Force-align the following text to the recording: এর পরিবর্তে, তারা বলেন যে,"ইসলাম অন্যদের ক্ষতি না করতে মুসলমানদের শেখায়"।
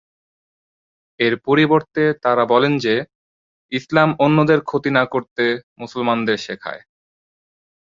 এর 1.19 1.33
পরিবর্তে, 1.45 2.03
তারা 2.23 2.43
বলেন 2.45 2.73
যে,"ইসলাম 2.77 4.09
অন্যদের 4.19 4.59
ক্ষতি 4.61 4.89
না 4.89 5.03
করতে 5.05 5.43
মুসলমানদের 5.77 6.37
শেখায়"। 6.37 6.81